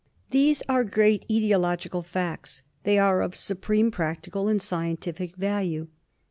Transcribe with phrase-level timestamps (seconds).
[0.31, 2.63] These are great etiological facts.
[2.85, 5.89] They are of supreme practical and scientific value.